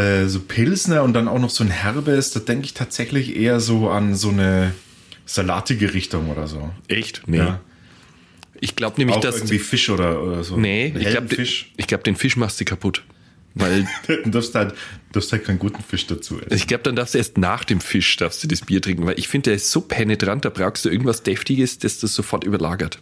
äh, 0.00 0.26
so 0.26 0.40
Pilsner 0.40 1.02
und 1.02 1.12
dann 1.12 1.28
auch 1.28 1.38
noch 1.38 1.50
so 1.50 1.62
ein 1.64 1.70
herbes, 1.70 2.30
da 2.30 2.40
denke 2.40 2.66
ich 2.66 2.74
tatsächlich 2.74 3.36
eher 3.36 3.60
so 3.60 3.90
an 3.90 4.14
so 4.14 4.30
eine 4.30 4.72
salatige 5.26 5.92
Richtung 5.94 6.30
oder 6.30 6.46
so. 6.46 6.70
Echt? 6.88 7.22
Nee. 7.26 7.38
Ja. 7.38 7.60
Ich 8.60 8.76
glaube 8.76 8.96
nämlich, 8.98 9.16
Auch 9.16 9.20
dass... 9.20 9.36
irgendwie 9.36 9.58
Fisch 9.58 9.90
oder, 9.90 10.22
oder 10.22 10.44
so. 10.44 10.56
Nee, 10.56 10.92
Einen 10.94 11.00
ich 11.00 11.08
glaube, 11.08 11.34
ich 11.34 11.86
glaub, 11.86 12.04
den 12.04 12.16
Fisch 12.16 12.36
machst 12.36 12.60
du 12.60 12.64
kaputt. 12.64 13.02
Weil 13.54 13.86
Du 14.24 14.30
darfst 14.30 14.54
halt, 14.54 14.74
darfst 15.12 15.32
halt 15.32 15.44
keinen 15.44 15.58
guten 15.58 15.82
Fisch 15.82 16.06
dazu 16.06 16.38
essen. 16.40 16.54
ich 16.54 16.66
glaube, 16.66 16.82
dann 16.84 16.94
darfst 16.94 17.14
du 17.14 17.18
erst 17.18 17.38
nach 17.38 17.64
dem 17.64 17.80
Fisch 17.80 18.16
darfst 18.16 18.44
du 18.44 18.48
das 18.48 18.60
Bier 18.60 18.82
trinken, 18.82 19.06
weil 19.06 19.18
ich 19.18 19.28
finde, 19.28 19.50
der 19.50 19.54
ist 19.54 19.70
so 19.70 19.80
penetrant, 19.80 20.44
da 20.44 20.50
brauchst 20.50 20.84
du 20.84 20.90
irgendwas 20.90 21.22
Deftiges, 21.22 21.78
das 21.78 21.98
das 21.98 22.14
sofort 22.14 22.44
überlagert. 22.44 23.00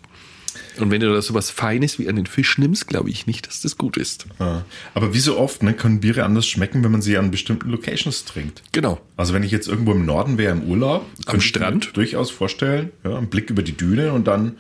Und 0.79 0.91
wenn 0.91 1.01
du 1.01 1.13
da 1.13 1.21
sowas 1.23 1.51
Feines 1.51 1.99
wie 1.99 2.09
einen 2.09 2.27
Fisch 2.27 2.59
nimmst, 2.59 2.87
glaube 2.87 3.11
ich 3.11 3.27
nicht, 3.27 3.47
dass 3.47 3.61
das 3.61 3.77
gut 3.79 3.97
ist. 3.97 4.27
Ja. 4.39 4.65
Aber 4.95 5.15
wie 5.15 5.21
so 5.21 5.39
oft 5.39 5.63
ne, 5.63 5.75
können 5.75 6.01
Biere 6.01 6.25
anders 6.25 6.47
schmecken, 6.47 6.85
wenn 6.85 6.93
man 6.93 7.03
sie 7.03 7.17
an 7.17 7.31
bestimmten 7.31 7.71
Locations 7.71 8.25
trinkt. 8.25 8.63
Genau. 8.73 9.01
Also 9.17 9.35
wenn 9.35 9.43
ich 9.43 9.51
jetzt 9.51 9.69
irgendwo 9.69 9.93
im 9.93 10.07
Norden 10.07 10.39
wäre 10.39 10.53
im 10.53 10.63
Urlaub, 10.63 11.07
ich 11.19 11.43
Strand? 11.43 11.87
mir 11.87 11.93
durchaus 11.93 12.31
vorstellen, 12.31 12.91
ja, 13.05 13.19
ein 13.19 13.29
Blick 13.29 13.51
über 13.51 13.63
die 13.63 13.77
Düne 13.77 14.13
und 14.13 14.27
dann 14.27 14.57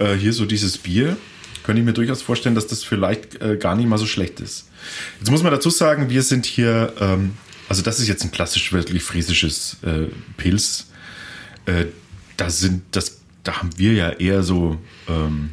äh, 0.00 0.14
hier 0.14 0.32
so 0.32 0.46
dieses 0.46 0.78
Bier, 0.78 1.16
könnte 1.62 1.80
ich 1.80 1.86
mir 1.86 1.92
durchaus 1.92 2.22
vorstellen, 2.22 2.54
dass 2.54 2.66
das 2.66 2.82
vielleicht 2.82 3.40
äh, 3.40 3.56
gar 3.56 3.76
nicht 3.76 3.86
mal 3.86 3.98
so 3.98 4.06
schlecht 4.06 4.40
ist. 4.40 4.68
Jetzt 5.20 5.30
muss 5.30 5.42
man 5.42 5.52
dazu 5.52 5.70
sagen, 5.70 6.10
wir 6.10 6.22
sind 6.22 6.46
hier, 6.46 6.94
ähm, 7.00 7.32
also 7.68 7.82
das 7.82 8.00
ist 8.00 8.08
jetzt 8.08 8.24
ein 8.24 8.32
klassisch 8.32 8.72
wirklich 8.72 9.02
friesisches 9.02 9.76
äh, 9.82 10.06
Pilz. 10.36 10.86
Äh, 11.66 11.86
da 12.36 12.50
sind 12.50 12.82
das, 12.92 13.20
da 13.44 13.58
haben 13.58 13.70
wir 13.76 13.92
ja 13.92 14.10
eher 14.10 14.42
so 14.42 14.78
ähm, 15.08 15.50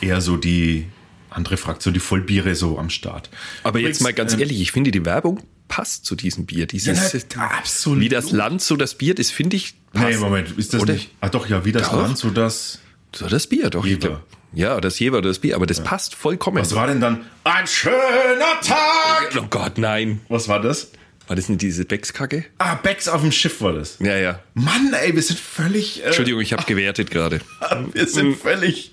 eher 0.00 0.20
so 0.20 0.36
die 0.36 0.86
andere 1.30 1.56
Fraktion, 1.56 1.94
die 1.94 2.00
Vollbiere 2.00 2.54
so 2.54 2.78
am 2.78 2.90
Start. 2.90 3.30
Aber 3.62 3.78
Übrigens, 3.78 3.98
jetzt 3.98 4.02
mal 4.02 4.12
ganz 4.12 4.34
ähm, 4.34 4.40
ehrlich, 4.40 4.60
ich 4.60 4.72
finde, 4.72 4.90
die 4.90 5.04
Werbung 5.04 5.40
passt 5.68 6.04
zu 6.04 6.16
diesem 6.16 6.44
Bier. 6.44 6.66
Dieses, 6.66 7.12
Ja, 7.12 7.40
absolut. 7.40 8.00
Wie 8.00 8.08
das 8.08 8.32
Land, 8.32 8.60
so 8.60 8.76
das 8.76 8.96
Bier, 8.98 9.14
das 9.14 9.30
finde 9.30 9.56
ich 9.56 9.74
passt. 9.92 10.06
Nee, 10.06 10.16
Moment, 10.18 10.58
ist 10.58 10.74
das 10.74 10.82
Oder? 10.82 10.94
nicht? 10.94 11.10
Ah, 11.20 11.28
doch, 11.28 11.48
ja, 11.48 11.64
wie 11.64 11.72
das 11.72 11.88
Doch. 11.88 12.02
Land, 12.02 12.18
so 12.18 12.30
das. 12.30 12.80
So 13.14 13.28
das 13.28 13.46
Bier, 13.46 13.70
doch. 13.70 13.84
Jever. 13.84 14.22
Ja, 14.54 14.80
das 14.80 14.98
Jever 14.98 15.18
oder 15.18 15.28
das 15.28 15.38
Bier, 15.38 15.56
aber 15.56 15.66
das 15.66 15.82
passt 15.82 16.14
vollkommen. 16.14 16.58
Was 16.58 16.74
war 16.74 16.86
denn 16.86 17.00
dann? 17.00 17.24
Ein 17.44 17.66
schöner 17.66 18.60
Tag! 18.62 19.32
oh 19.38 19.46
Gott, 19.48 19.78
nein. 19.78 20.20
Was 20.28 20.48
war 20.48 20.60
das? 20.60 20.92
War 21.26 21.36
das 21.36 21.48
nicht 21.48 21.62
diese 21.62 21.84
Beckskacke? 21.84 22.44
Ah, 22.58 22.74
Becks 22.74 23.08
auf 23.08 23.22
dem 23.22 23.32
Schiff 23.32 23.60
war 23.60 23.72
das. 23.72 23.96
Ja, 24.00 24.16
ja. 24.16 24.40
Mann, 24.54 24.92
ey, 24.92 25.14
wir 25.14 25.22
sind 25.22 25.38
völlig. 25.38 26.02
Äh, 26.02 26.06
Entschuldigung, 26.06 26.40
ich 26.40 26.52
habe 26.52 26.64
gewertet 26.64 27.10
gerade. 27.10 27.40
wir 27.92 28.06
sind 28.06 28.36
völlig. 28.36 28.92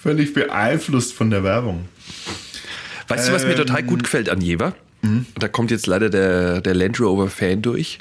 völlig 0.00 0.32
beeinflusst 0.34 1.12
von 1.12 1.30
der 1.30 1.42
Werbung. 1.44 1.88
Weißt 3.08 3.28
du, 3.28 3.32
was 3.32 3.44
mir 3.44 3.56
total 3.56 3.80
Ähm, 3.80 3.86
gut 3.86 4.04
gefällt 4.04 4.28
an 4.28 4.40
Jever? 4.40 4.74
Da 5.38 5.48
kommt 5.48 5.70
jetzt 5.70 5.86
leider 5.86 6.10
der, 6.10 6.60
der 6.60 6.74
Land 6.74 7.00
Rover 7.00 7.28
Fan 7.28 7.62
durch. 7.62 7.98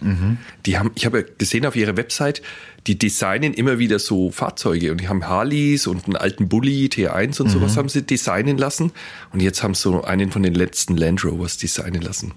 Die 0.66 0.77
haben, 0.77 0.92
ich 0.96 1.06
habe 1.06 1.24
gesehen 1.38 1.66
auf 1.66 1.75
ihrer 1.75 1.96
Website, 1.96 2.42
die 2.88 2.98
designen 2.98 3.54
immer 3.54 3.80
wieder 3.80 4.00
so 4.00 4.32
Fahrzeuge 4.32 4.92
und 4.92 5.01
die 5.01 5.08
haben 5.08 5.27
Harleys 5.27 5.88
und 5.88 6.06
einen 6.06 6.16
alten 6.16 6.48
Bulli 6.50 6.88
T1 6.88 7.42
und 7.42 7.50
sowas 7.50 7.77
haben 7.77 7.89
sie 7.89 8.01
designen 8.01 8.58
lassen 8.58 8.92
und 9.32 9.42
jetzt 9.42 9.62
haben 9.62 9.75
sie 9.75 9.82
so 9.84 10.04
einen 10.04 10.32
von 10.32 10.42
den 10.42 10.56
letzten 10.56 10.98
Land 10.98 11.24
Rovers 11.24 11.58
designen 11.58 12.01
lassen. 12.01 12.34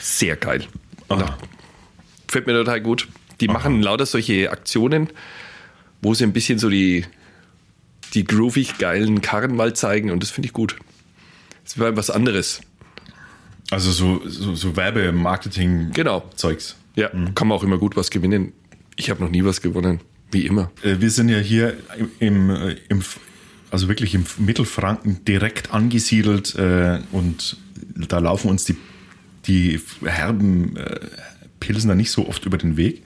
Sehr 0.00 0.36
geil. 0.36 0.64
Ah. 1.08 1.36
Gefällt 2.26 2.46
mir 2.46 2.52
total 2.54 2.80
gut. 2.80 3.08
Die 3.40 3.48
machen 3.48 3.82
lauter 3.82 4.06
solche 4.06 4.50
Aktionen, 4.50 5.08
wo 6.00 6.14
sie 6.14 6.24
ein 6.24 6.32
bisschen 6.32 6.58
so 6.58 6.70
die, 6.70 7.04
die 8.14 8.24
groovig 8.24 8.78
geilen 8.78 9.20
Karren 9.20 9.56
mal 9.56 9.74
zeigen 9.74 10.10
und 10.10 10.22
das 10.22 10.30
finde 10.30 10.46
ich 10.46 10.52
gut. 10.52 10.76
Das 11.64 11.78
war 11.78 11.96
was 11.96 12.10
anderes. 12.10 12.60
Also 13.70 13.90
so, 13.92 14.22
so, 14.26 14.54
so 14.54 14.76
Werbe-Marketing-Zeugs. 14.76 15.94
Genau. 15.94 16.24
Ja, 16.96 17.08
kann 17.34 17.48
man 17.48 17.52
auch 17.52 17.62
immer 17.62 17.78
gut 17.78 17.96
was 17.96 18.10
gewinnen. 18.10 18.52
Ich 18.96 19.10
habe 19.10 19.22
noch 19.22 19.30
nie 19.30 19.44
was 19.44 19.60
gewonnen, 19.60 20.00
wie 20.32 20.46
immer. 20.46 20.70
Äh, 20.82 20.96
wir 21.00 21.10
sind 21.10 21.28
ja 21.28 21.38
hier 21.38 21.76
im, 21.96 22.10
im, 22.18 22.50
äh, 22.50 22.76
im 22.88 23.02
also 23.70 23.88
wirklich 23.88 24.14
im 24.14 24.24
Mittelfranken 24.38 25.24
direkt 25.24 25.72
angesiedelt 25.72 26.54
äh, 26.56 27.00
und 27.12 27.56
da 27.94 28.18
laufen 28.18 28.48
uns 28.50 28.64
die, 28.64 28.76
die 29.46 29.80
herben 30.04 30.76
äh, 30.76 31.00
Pilsner 31.60 31.94
nicht 31.94 32.10
so 32.10 32.26
oft 32.26 32.46
über 32.46 32.58
den 32.58 32.76
Weg. 32.76 33.02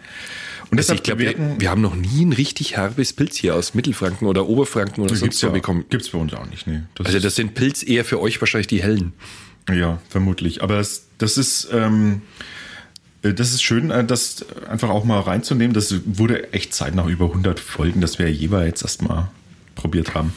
Und 0.70 0.78
Also 0.78 0.94
deshalb 0.94 0.98
ich 0.98 1.02
glaube, 1.02 1.20
wir, 1.20 1.60
wir 1.60 1.70
haben 1.70 1.82
noch 1.82 1.96
nie 1.96 2.24
ein 2.24 2.32
richtig 2.32 2.76
herbes 2.76 3.12
Pilz 3.12 3.36
hier 3.36 3.54
aus 3.56 3.74
Mittelfranken 3.74 4.26
oder 4.26 4.48
Oberfranken 4.48 5.02
oder 5.02 5.10
sonst 5.10 5.22
gibt's 5.22 5.42
wo 5.42 5.48
ja, 5.48 5.52
bekommen. 5.52 5.84
gibt's 5.90 6.08
bei 6.10 6.18
uns 6.18 6.32
auch 6.32 6.48
nicht. 6.48 6.66
Nee. 6.66 6.82
Das 6.94 7.08
Also 7.08 7.18
das 7.18 7.34
sind 7.34 7.54
Pilz 7.54 7.82
eher 7.82 8.04
für 8.04 8.20
euch 8.20 8.40
wahrscheinlich 8.40 8.68
die 8.68 8.82
hellen. 8.82 9.12
Ja, 9.70 10.00
vermutlich. 10.08 10.62
Aber 10.62 10.76
das, 10.76 11.06
das 11.18 11.38
ist, 11.38 11.68
ähm, 11.72 12.22
äh, 13.22 13.32
das 13.32 13.52
ist 13.52 13.62
schön, 13.62 13.90
äh, 13.90 14.04
das 14.04 14.44
einfach 14.68 14.90
auch 14.90 15.04
mal 15.04 15.20
reinzunehmen. 15.20 15.72
Das 15.72 15.94
wurde 16.04 16.52
echt 16.52 16.74
Zeit 16.74 16.94
nach 16.94 17.06
über 17.06 17.26
100 17.26 17.60
Folgen, 17.60 18.00
dass 18.00 18.18
wir 18.18 18.30
jeweils 18.30 18.82
erstmal 18.82 19.28
probiert 19.74 20.14
haben. 20.14 20.32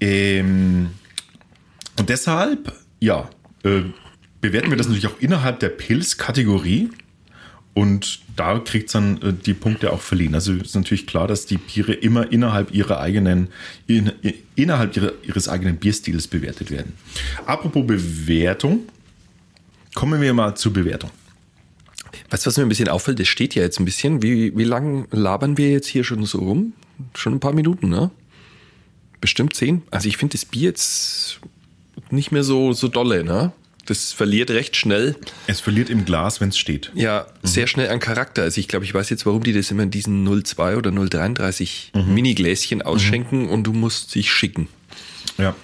Ähm, 0.00 0.90
und 1.98 2.08
deshalb, 2.08 2.72
ja, 3.00 3.28
äh, 3.64 3.82
bewerten 4.40 4.70
wir 4.70 4.76
das 4.76 4.88
natürlich 4.88 5.06
auch 5.06 5.20
innerhalb 5.20 5.60
der 5.60 5.68
Pilz-Kategorie. 5.68 6.90
Und 7.74 8.20
da 8.36 8.58
kriegt 8.58 8.86
es 8.86 8.92
dann 8.92 9.20
äh, 9.22 9.32
die 9.32 9.54
Punkte 9.54 9.92
auch 9.92 10.00
verliehen. 10.00 10.34
Also 10.34 10.52
ist 10.52 10.74
natürlich 10.74 11.06
klar, 11.06 11.26
dass 11.26 11.46
die 11.46 11.56
Biere 11.56 11.94
immer 11.94 12.30
innerhalb 12.30 12.74
ihrer 12.74 13.00
eigenen, 13.00 13.48
in, 13.86 14.12
innerhalb 14.56 14.94
ihrer, 14.96 15.12
ihres 15.22 15.48
eigenen 15.48 15.76
Bierstils 15.76 16.28
bewertet 16.28 16.70
werden. 16.70 16.92
Apropos 17.46 17.86
Bewertung, 17.86 18.80
kommen 19.94 20.20
wir 20.20 20.34
mal 20.34 20.54
zur 20.54 20.72
Bewertung. 20.72 21.10
Weißt 22.28 22.44
du, 22.44 22.48
was 22.48 22.56
mir 22.58 22.64
ein 22.64 22.68
bisschen 22.68 22.88
auffällt? 22.88 23.20
Das 23.20 23.28
steht 23.28 23.54
ja 23.54 23.62
jetzt 23.62 23.80
ein 23.80 23.86
bisschen. 23.86 24.22
Wie, 24.22 24.56
wie 24.56 24.64
lang 24.64 25.06
labern 25.10 25.56
wir 25.56 25.70
jetzt 25.70 25.86
hier 25.86 26.04
schon 26.04 26.24
so 26.26 26.38
rum? 26.38 26.74
Schon 27.14 27.34
ein 27.34 27.40
paar 27.40 27.54
Minuten, 27.54 27.88
ne? 27.88 28.10
bestimmt 29.22 29.54
10. 29.56 29.80
Also 29.90 30.08
ich 30.08 30.18
finde 30.18 30.32
das 30.32 30.44
Bier 30.44 30.68
jetzt 30.68 31.40
nicht 32.10 32.32
mehr 32.32 32.44
so, 32.44 32.74
so 32.74 32.88
dolle, 32.88 33.24
ne? 33.24 33.52
Das 33.92 34.10
verliert 34.14 34.50
recht 34.50 34.74
schnell. 34.74 35.16
Es 35.46 35.60
verliert 35.60 35.90
im 35.90 36.06
Glas, 36.06 36.40
wenn 36.40 36.48
es 36.48 36.56
steht. 36.56 36.90
Ja, 36.94 37.26
sehr 37.42 37.66
schnell 37.66 37.90
an 37.90 38.00
Charakter. 38.00 38.40
Also 38.40 38.58
ich 38.58 38.66
glaube, 38.66 38.86
ich 38.86 38.94
weiß 38.94 39.10
jetzt, 39.10 39.26
warum 39.26 39.42
die 39.42 39.52
das 39.52 39.70
immer 39.70 39.82
in 39.82 39.90
diesen 39.90 40.24
02 40.44 40.78
oder 40.78 40.90
033 40.90 41.90
Mhm. 41.94 42.14
Mini-Gläschen 42.14 42.80
ausschenken 42.80 43.50
und 43.50 43.64
du 43.64 43.74
musst 43.74 44.14
dich 44.14 44.32
schicken. 44.32 44.68
Ja. 45.36 45.54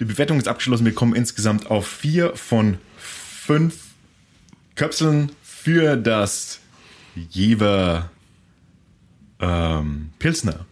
Die 0.00 0.04
Bewertung 0.04 0.38
ist 0.38 0.48
abgeschlossen. 0.48 0.84
Wir 0.84 0.94
kommen 0.96 1.14
insgesamt 1.14 1.70
auf 1.70 1.86
vier 1.86 2.34
von 2.34 2.78
fünf 2.98 3.76
Köpseln 4.74 5.30
für 5.44 5.96
das 5.96 6.58
Jever 7.30 8.10
ähm, 9.38 10.10
Pilsner. 10.18 10.66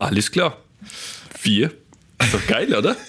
Alles 0.00 0.32
klar. 0.32 0.58
Vier. 1.38 1.72
Ist 2.20 2.34
doch 2.34 2.44
geil, 2.48 2.74
oder? 2.74 2.96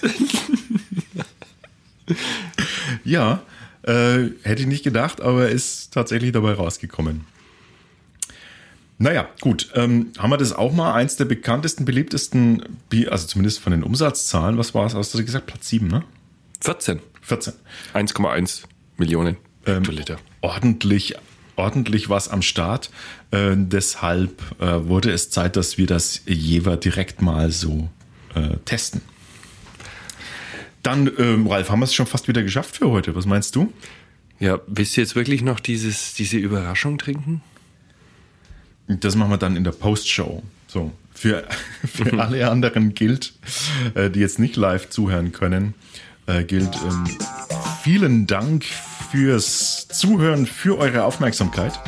Ja, 3.03 3.41
äh, 3.83 4.29
hätte 4.43 4.61
ich 4.61 4.67
nicht 4.67 4.83
gedacht, 4.83 5.21
aber 5.21 5.49
ist 5.49 5.93
tatsächlich 5.93 6.31
dabei 6.31 6.53
rausgekommen. 6.53 7.25
Naja, 8.97 9.27
gut. 9.39 9.69
Ähm, 9.73 10.11
haben 10.19 10.29
wir 10.29 10.37
das 10.37 10.53
auch 10.53 10.73
mal? 10.73 10.93
Eins 10.93 11.15
der 11.15 11.25
bekanntesten, 11.25 11.85
beliebtesten, 11.85 12.63
also 13.09 13.25
zumindest 13.25 13.59
von 13.59 13.71
den 13.71 13.81
Umsatzzahlen. 13.83 14.57
Was 14.59 14.75
war 14.75 14.85
es? 14.85 14.93
Hast 14.93 15.13
du 15.15 15.25
gesagt? 15.25 15.47
Platz 15.47 15.69
7, 15.69 15.87
ne? 15.87 16.03
14. 16.61 16.99
14. 17.23 17.53
1,1 17.95 18.63
Millionen 18.97 19.37
Ähm, 19.65 19.77
Hektoliter. 19.77 20.17
ordentlich, 20.41 21.15
ordentlich 21.55 22.09
was 22.09 22.29
am 22.29 22.43
Start. 22.43 22.91
Äh, 23.31 23.53
deshalb 23.55 24.39
äh, 24.61 24.87
wurde 24.87 25.09
es 25.11 25.31
Zeit, 25.31 25.55
dass 25.55 25.79
wir 25.79 25.87
das 25.87 26.21
Jever 26.27 26.77
direkt 26.77 27.23
mal 27.23 27.51
so 27.51 27.89
äh, 28.35 28.57
testen. 28.65 29.01
Dann, 30.83 31.11
ähm, 31.17 31.47
Ralf, 31.47 31.69
haben 31.69 31.79
wir 31.79 31.85
es 31.85 31.93
schon 31.93 32.07
fast 32.07 32.27
wieder 32.27 32.43
geschafft 32.43 32.77
für 32.77 32.89
heute. 32.89 33.15
Was 33.15 33.25
meinst 33.25 33.55
du? 33.55 33.71
Ja, 34.39 34.59
willst 34.67 34.97
du 34.97 35.01
jetzt 35.01 35.15
wirklich 35.15 35.43
noch 35.43 35.59
dieses, 35.59 36.13
diese 36.15 36.37
Überraschung 36.37 36.97
trinken? 36.97 37.41
Das 38.87 39.15
machen 39.15 39.29
wir 39.29 39.37
dann 39.37 39.55
in 39.55 39.63
der 39.63 39.71
Postshow. 39.71 40.41
So, 40.67 40.91
für, 41.13 41.47
für 41.85 42.19
alle 42.19 42.49
anderen 42.49 42.93
gilt, 42.95 43.33
äh, 43.93 44.09
die 44.09 44.19
jetzt 44.19 44.39
nicht 44.39 44.55
live 44.55 44.89
zuhören 44.89 45.31
können, 45.31 45.75
äh, 46.25 46.43
gilt 46.43 46.75
ähm, 46.83 47.05
vielen 47.83 48.27
Dank 48.27 48.65
fürs 49.11 49.87
Zuhören, 49.87 50.45
für 50.45 50.77
eure 50.77 51.03
Aufmerksamkeit. 51.03 51.79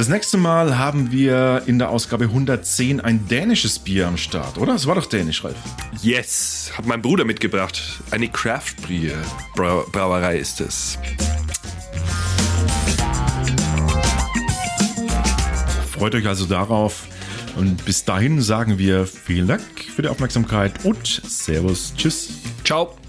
Das 0.00 0.08
nächste 0.08 0.38
Mal 0.38 0.78
haben 0.78 1.12
wir 1.12 1.64
in 1.66 1.78
der 1.78 1.90
Ausgabe 1.90 2.24
110 2.24 3.02
ein 3.02 3.28
dänisches 3.28 3.78
Bier 3.78 4.08
am 4.08 4.16
Start, 4.16 4.56
oder? 4.56 4.74
Es 4.74 4.86
war 4.86 4.94
doch 4.94 5.04
dänisch, 5.04 5.44
Ralf. 5.44 5.58
Yes, 6.00 6.72
hat 6.74 6.86
mein 6.86 7.02
Bruder 7.02 7.26
mitgebracht. 7.26 8.00
Eine 8.10 8.28
Craft 8.28 8.76
Bier 8.88 9.12
Brau 9.54 9.84
Brauerei 9.92 10.38
ist 10.38 10.62
es. 10.62 10.96
Freut 15.90 16.14
euch 16.14 16.26
also 16.26 16.46
darauf. 16.46 17.06
Und 17.56 17.84
bis 17.84 18.02
dahin 18.02 18.40
sagen 18.40 18.78
wir 18.78 19.06
vielen 19.06 19.48
Dank 19.48 19.60
für 19.94 20.00
die 20.00 20.08
Aufmerksamkeit 20.08 20.82
und 20.82 21.20
Servus, 21.26 21.92
Tschüss. 21.94 22.30
Ciao. 22.64 22.99